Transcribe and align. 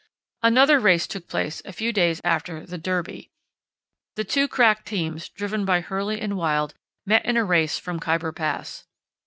Another 0.41 0.79
race 0.79 1.05
took 1.05 1.27
place 1.27 1.61
a 1.63 1.71
few 1.71 1.93
days 1.93 2.19
after 2.23 2.65
the 2.65 2.79
"Derby." 2.79 3.29
The 4.15 4.23
two 4.23 4.47
crack 4.47 4.83
teams, 4.83 5.29
driven 5.29 5.63
by 5.63 5.81
Hurley 5.81 6.19
and 6.19 6.35
Wild, 6.35 6.73
met 7.05 7.23
in 7.23 7.37
a 7.37 7.43
race 7.45 7.77
from 7.77 7.99
Khyber 7.99 8.31
Pass. 8.31 8.87